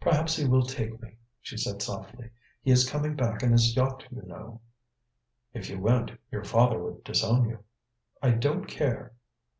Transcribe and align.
"Perhaps 0.00 0.34
he 0.34 0.44
will 0.48 0.64
take 0.64 1.00
me," 1.00 1.16
she 1.40 1.56
said 1.56 1.80
softly; 1.80 2.30
"he 2.60 2.72
is 2.72 2.90
coming 2.90 3.14
back 3.14 3.40
in 3.44 3.52
his 3.52 3.76
yacht, 3.76 4.02
you 4.10 4.20
know." 4.22 4.60
"If 5.54 5.70
you 5.70 5.78
went, 5.78 6.10
your 6.32 6.42
father 6.42 6.82
would 6.82 7.04
disown 7.04 7.48
you." 7.48 7.60
"I 8.20 8.32
don't 8.32 8.64
care." 8.64 9.12